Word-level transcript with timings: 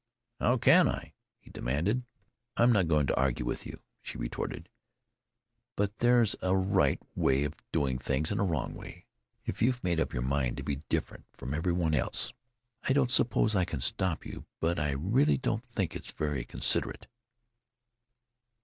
"How 0.39 0.57
can 0.57 0.87
I?" 0.87 1.13
he 1.37 1.51
demanded. 1.51 2.01
"I'm 2.57 2.71
not 2.71 2.87
going 2.87 3.05
to 3.05 3.15
argue 3.15 3.45
with 3.45 3.67
you," 3.67 3.83
she 4.01 4.17
retorted. 4.17 4.67
"But 5.75 5.95
there's 5.99 6.35
a 6.41 6.57
right 6.57 6.99
way 7.13 7.43
of 7.43 7.53
doing 7.71 7.99
things 7.99 8.31
and 8.31 8.41
a 8.41 8.43
wrong 8.43 8.73
way. 8.73 9.05
If 9.45 9.61
you've 9.61 9.83
made 9.83 9.99
up 9.99 10.11
your 10.11 10.23
mind 10.23 10.57
to 10.57 10.63
be 10.63 10.77
different 10.89 11.27
from 11.33 11.53
everybody 11.53 11.99
else, 11.99 12.33
I 12.81 12.93
don't 12.93 13.11
suppose 13.11 13.55
I 13.55 13.63
can 13.63 13.79
stop 13.79 14.25
you, 14.25 14.45
but 14.59 14.79
I 14.79 14.89
really 14.93 15.37
don't 15.37 15.63
think 15.63 15.95
it's 15.95 16.09
very 16.09 16.45
considerate." 16.45 17.05